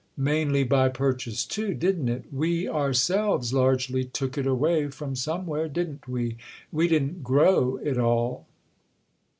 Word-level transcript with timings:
—mainly 0.17 0.63
by 0.63 0.89
purchase 0.89 1.45
too, 1.45 1.75
didn't 1.75 2.09
it? 2.09 2.23
We 2.31 2.67
ourselves 2.67 3.53
largely 3.53 4.03
took 4.03 4.35
it 4.35 4.47
away 4.47 4.87
from 4.87 5.15
somewhere, 5.15 5.67
didn't 5.69 6.07
we? 6.07 6.37
We 6.71 6.87
didn't 6.87 7.21
grow 7.23 7.75
it 7.83 7.99
all." 7.99 8.47